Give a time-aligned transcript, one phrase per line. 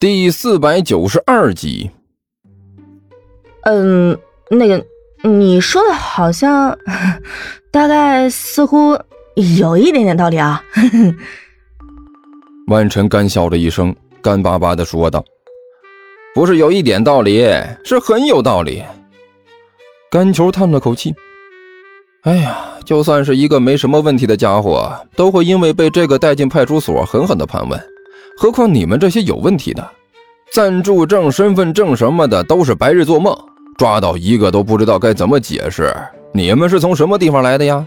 [0.00, 1.90] 第四百九十二集。
[3.62, 4.16] 嗯，
[4.48, 4.86] 那个
[5.24, 6.78] 你说的好像，
[7.72, 8.96] 大概似乎
[9.58, 10.62] 有一点点道理啊。
[12.70, 13.92] 万晨干笑了一声，
[14.22, 15.24] 干巴巴的说道
[16.32, 17.44] ：“不是有一点道理，
[17.82, 18.84] 是很有道理。”
[20.12, 21.12] 甘球叹了口气
[22.22, 27.76] ：“哎呀，就算是一个没什么问题的家伙，都会因为被这个带进派出所狠狠的盘问。”
[28.40, 29.84] 何况你们这些有问题的，
[30.52, 33.36] 暂住证、身份证什么的都是白日做梦，
[33.76, 35.92] 抓到一个都不知道该怎么解释。
[36.32, 37.84] 你们是从什么地方来的呀？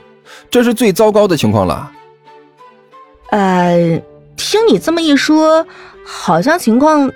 [0.49, 1.89] 这是最糟糕的情况了。
[3.29, 4.01] 呃，
[4.35, 5.65] 听你这么一说，
[6.05, 7.09] 好像情况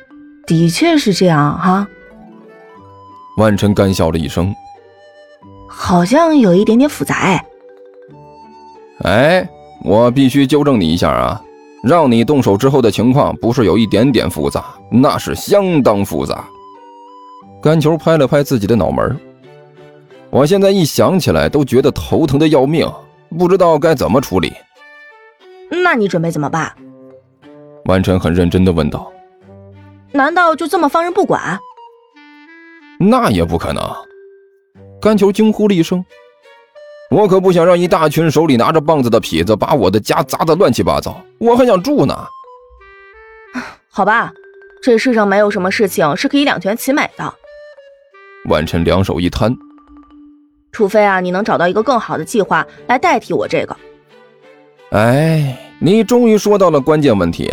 [0.48, 1.86] 的确是这样哈。
[3.36, 4.56] 万晨干笑了一声，
[5.68, 7.46] 好像有一点点复杂哎。
[9.04, 9.50] 哎，
[9.84, 11.42] 我必须纠正你一下啊。
[11.86, 16.44] 让你动手之后的情况不是有一点点复杂，那是相当复杂。
[17.62, 19.16] 甘球拍了拍自己的脑门
[20.32, 22.92] 我现在一想起来都觉得头疼的要命，
[23.38, 24.52] 不知道该怎么处理。
[25.70, 26.74] 那你准备怎么办？
[27.86, 29.12] 万晨很认真的问道。
[30.12, 31.60] 难道就这么放任不管？
[33.00, 33.84] 那也不可能。
[35.00, 36.04] 甘球惊呼了一声。
[37.16, 42.14] 我可不想让一大群手里拿着棒子的痞子把我的家砸得乱七八糟，我还想住呢。
[43.90, 44.34] 好吧，
[44.84, 47.34] 这世上没有什么事情是可以两全其美的。
[48.50, 49.56] 万晨两手一摊，
[50.74, 53.78] 除非啊，你能找到一个更好的计划来代替我这个。
[54.90, 57.50] 哎，你终于说到了关键问题，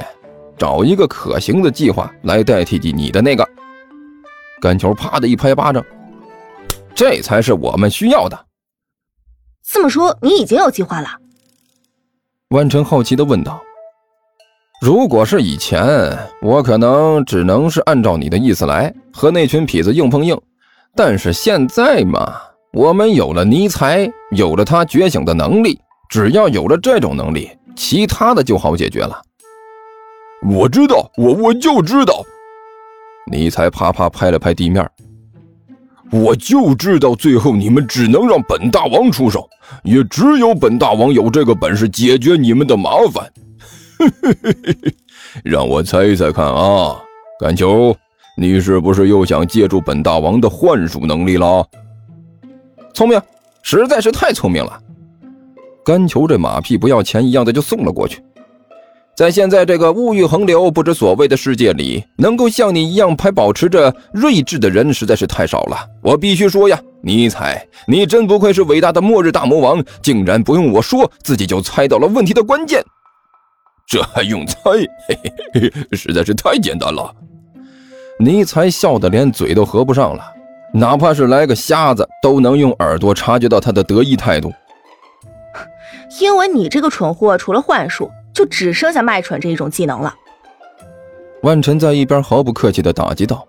[0.58, 3.48] 找一个可行的计划来代替你的那个。
[4.60, 5.84] 甘球啪的一拍巴掌，
[6.96, 8.46] 这才是我们需要的。
[9.72, 11.08] 这么说，你已经有计划了？
[12.50, 13.58] 万晨好奇的问道。
[14.82, 20.38] 如果是以前，我可能只能是按照你的意思来和那群痞子硬碰硬。
[20.94, 22.38] 但是现在嘛，
[22.74, 25.80] 我们有了尼才，有了他觉醒的能力，
[26.10, 29.22] 只要有了这种能力，其他的就好解决了。
[30.50, 32.22] 我知道，我我就知道。
[33.30, 34.86] 尼才啪啪拍了拍地面。
[36.12, 39.48] 我就知道，最后你们只能让本大王出手，
[39.82, 43.32] 也只有本大王有这个本事解决你们的麻烦。
[45.42, 47.00] 让我猜猜看啊，
[47.40, 47.96] 甘球，
[48.36, 51.66] 你是不是又想借助本大王的幻术能力了？
[52.92, 53.20] 聪明，
[53.62, 54.78] 实在是太聪明了。
[55.84, 58.22] 甘球这马屁不要钱一样的就送了过去。
[59.14, 65.76] 在现在这个物欲横流、不知所谓的世界里，能够像你一样还保持着睿智的人实在是太少了。
[66.02, 72.82] 我必须说呀，尼采，你真不愧是伟大的末日大魔王，竟然不用我说，自己就猜到了问题的关键。
[73.86, 74.56] 这还用猜？
[74.70, 75.18] 嘿
[75.52, 77.14] 嘿嘿，实在是太简单了。
[78.18, 80.24] 尼采笑得连嘴都合不上了，
[80.72, 84.50] 哪怕是来个瞎子，都能用耳朵察觉到他的得意态度。
[86.18, 88.10] 因为你这个蠢货，除了幻术。
[88.34, 90.14] 就只剩下卖蠢这一种技能了。
[91.42, 93.46] 万晨在一边毫不客气的打击道：“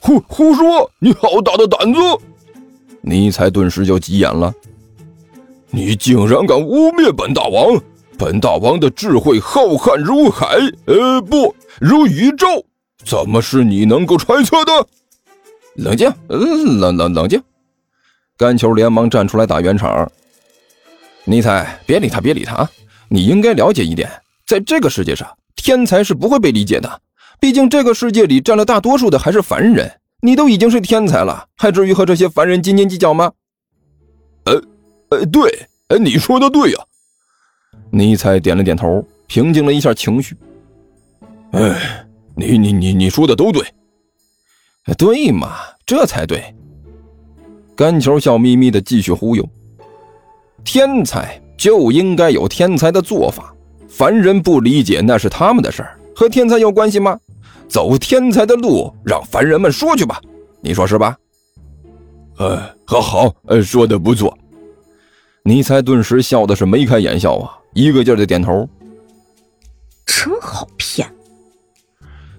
[0.00, 0.90] 胡胡说！
[0.98, 2.00] 你好大的胆子！”
[3.02, 4.52] 尼才顿时就急眼了
[5.70, 7.80] ：“你竟然敢污蔑本大王！
[8.18, 10.56] 本大王的智慧浩瀚如海，
[10.86, 12.46] 呃，不如宇宙，
[13.04, 14.72] 怎么是你能够揣测的？”
[15.76, 17.40] 冷静，冷冷冷静！
[18.36, 20.10] 甘球连忙站出来打圆场
[21.24, 22.70] ：“尼才，别理他，别理他啊！”
[23.08, 24.10] 你应该了解一点，
[24.46, 27.00] 在这个世界上，天才是不会被理解的。
[27.40, 30.00] 毕竟这个世界里占了大多数的还是凡人。
[30.20, 33.30] 你都已经是天才了，还至于和这些凡人斤斤计较吗？
[34.46, 34.60] 呃，
[35.10, 36.78] 呃，对，呃，你说的对呀。
[37.90, 40.36] 尼采点了点头，平静了一下情绪。
[41.52, 42.04] 哎，
[42.34, 43.64] 你你你你说的都对，
[44.98, 46.52] 对嘛，这才对。
[47.76, 49.48] 甘球笑眯眯的继续忽悠，
[50.64, 51.40] 天才。
[51.58, 53.52] 就应该有天才的做法，
[53.88, 57.18] 凡人不理解那是他们的事儿，和天才有关系吗？
[57.68, 60.20] 走天才的路，让凡人们说去吧，
[60.62, 61.16] 你说是吧？
[62.38, 64.32] 呃，好好，呃，说的不错。
[65.42, 68.68] 尼才顿时笑的是眉开眼笑啊，一个劲儿的点头。
[70.06, 71.06] 真好骗。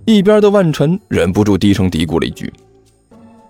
[0.05, 2.51] 一边的万晨忍不住低声嘀咕了一句。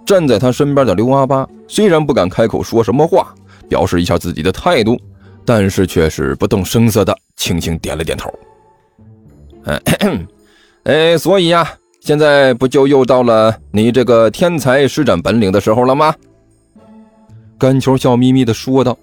[0.06, 3.34] 站在他身边的刘阿八虽然不敢开口说什么话，
[3.70, 5.00] 表示一下自己的态度。
[5.50, 8.32] 但是却是不动声色的轻轻点了点头。
[10.84, 11.68] 哎， 所以呀，
[12.02, 16.14] 现在不就又到了你这个天才施展本领的时候了吗？
[17.58, 18.96] 甘球笑眯眯的说道：“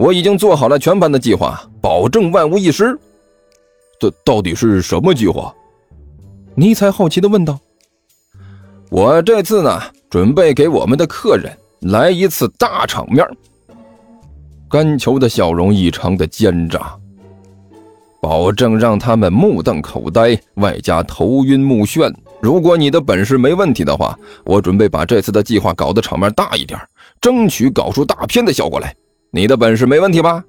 [0.00, 2.98] 我已经做好了全盘的计划，保证万无一失。
[4.00, 5.54] 这到底是什么计划？”
[6.56, 7.60] 尼采好奇的问道
[8.88, 9.78] ：“我这次呢，
[10.08, 13.22] 准备给我们的客人来一次大场面。”
[14.70, 16.94] 甘球的笑容异常的奸诈，
[18.20, 22.12] 保证让他们目瞪口呆，外加头晕目眩。
[22.40, 26.78] 如果你的本事没问题的话，我准备把这次的计划搞得场面大一点，
[27.18, 28.94] 争取搞出大片的效果来。
[29.30, 30.44] 你的本事没问题吧？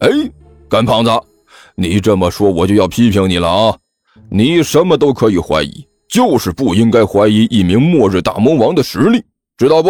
[0.00, 0.10] 哎，
[0.68, 1.10] 干胖子，
[1.74, 3.76] 你这么说我就要批评你了啊！
[4.28, 9.24] 你什么都可以怀疑，就是不应该怀疑一名末日大魔王的实力，
[9.56, 9.88] 知道不？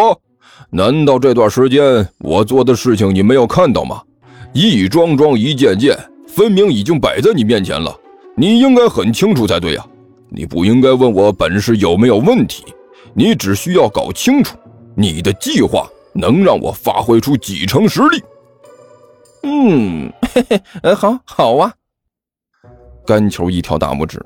[0.70, 4.02] 难道这段时间我做的事情你没有看到吗？
[4.52, 5.96] 一桩桩一件件，
[6.28, 7.94] 分明已经摆在你面前了，
[8.36, 9.86] 你应该很清楚才对呀！
[10.34, 12.64] 你不应该问我本事有没有问题，
[13.14, 14.56] 你只需要搞清楚
[14.94, 18.22] 你的计划能让我发挥出几成实力。
[19.42, 21.72] 嗯，嘿嘿，呃，好，好啊。
[23.06, 24.24] 干球一挑大拇指，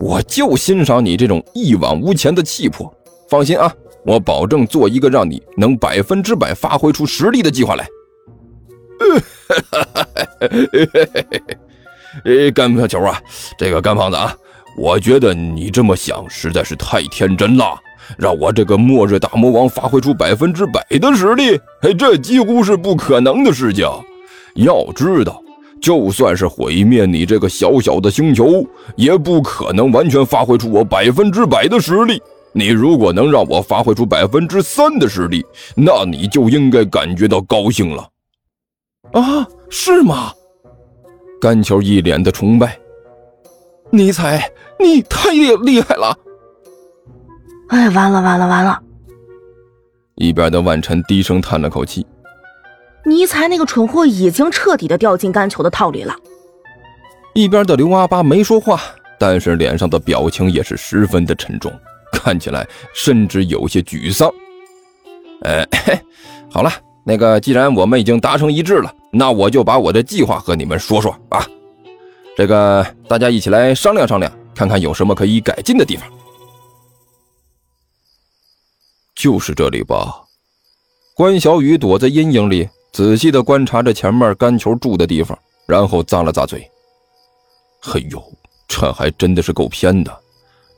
[0.00, 2.92] 我就欣赏你这种一往无前的气魄。
[3.28, 3.72] 放心啊，
[4.04, 7.88] 我保证做一个让你能百分之百发挥出实力的计划来。
[12.24, 13.20] 呃， 干球啊，
[13.58, 14.36] 这个干胖子啊。
[14.76, 17.78] 我觉得你这么想实在是太天真了，
[18.18, 23.88] 让我这个末日大魔王发挥出百分之百的实力，嘿，这几乎是不可能的事情。
[24.56, 25.40] 要知道，
[25.80, 28.66] 就算是毁灭你这个小小的星球，
[28.96, 32.20] 也不可能完全发挥出我百分之百的实力。
[32.54, 38.08] 你如果能让我发挥出百分之三的实力，那你就应该感觉到高兴了。
[39.12, 40.32] 啊，是吗？
[41.40, 42.78] 甘球一脸的崇拜。
[43.90, 46.16] 尼采，你太厉厉害了！
[47.68, 48.80] 哎，完了完了完了！
[50.14, 52.06] 一边的万晨低声叹了口气。
[53.04, 56.14] 尼采那个蠢货已经彻底的掉进甘球的套里了。
[57.34, 58.80] 一边的刘阿八没说话，
[59.18, 61.72] 但是脸上的表情也是十分的沉重，
[62.14, 64.32] 看起来甚至有些沮丧。
[65.42, 65.66] 呃，
[66.50, 66.70] 好了，
[67.04, 71.46] 那个既然我们已经达成一致了，那我就把我的计划和你们说说啊。
[72.36, 76.08] 这个大家一起来商量商量，看看有什么可以改进的地方。
[79.14, 80.22] 就是这里吧。
[81.14, 86.68] 关小雨躲在阴影里，仔细的观察着前面干球住的地方，然后咂了咂嘴
[87.80, 88.20] ：“嘿呦，
[88.66, 90.23] 这还真的是够偏的。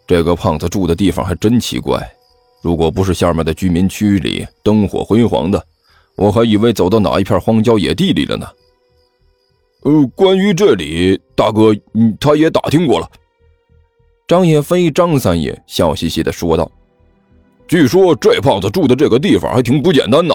[0.07, 2.01] 这个胖子住的地方还真奇怪。
[2.63, 5.63] 如果不是下面的居民区里灯火辉煌的，
[6.17, 8.47] 我还以为走到哪一片荒郊野地里了呢。”
[9.83, 13.09] 呃，关于这里，大哥，嗯，他也打听过了。
[14.27, 16.69] 张野飞、张三爷笑嘻嘻的说道
[17.69, 20.35] ：“据说这胖子住的这个地方还挺不简单呢，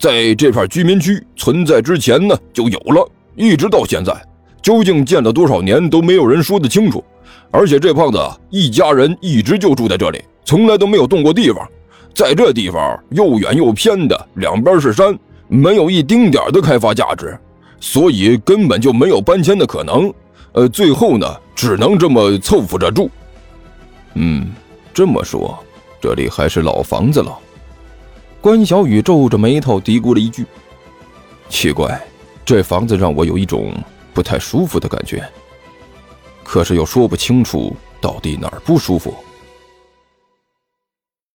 [0.00, 4.14] 在这片居民区存在之前呢就有了，一直到现在，
[4.66, 7.04] 究竟建了多少年都没有人说得清楚。
[7.52, 8.18] 而且这胖子
[8.50, 11.64] 一家人一直就住在这里，从来都没有动过地方。
[12.12, 15.16] 在这地方又远又偏的，两边是山，
[15.46, 17.38] 没有一丁点的开发价值。”
[17.78, 20.12] 所以根本就没有搬迁的可能，
[20.50, 23.08] 呃，最后呢，只能这么凑合着住。
[24.14, 24.48] 嗯，
[24.92, 25.56] 这么说，
[26.00, 27.38] 这里还是老房子了。
[28.40, 30.44] 关小雨皱着眉头嘀咕了一句
[31.48, 32.04] ：“奇怪，
[32.44, 33.72] 这房子让我有一种
[34.16, 35.22] 不太舒服的感觉，
[36.42, 39.14] 可是又说不清楚到底哪儿不舒服。”